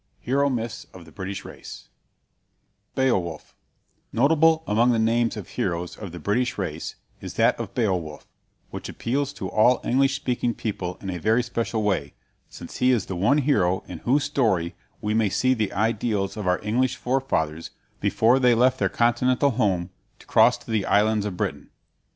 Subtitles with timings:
[0.21, 1.89] HERO MYTHS OF THE BRITISH RACE
[2.95, 3.53] BEOWULF
[4.11, 8.27] Notable among the names of heroes of the British race is that of Beowulf,
[8.71, 12.15] which appeals to all English speaking people in a very special way,
[12.49, 16.47] since he is the one hero in whose story we may see the ideals of
[16.47, 21.37] our English forefathers before they left their Continental home to cross to the islands of
[21.37, 21.69] Britain.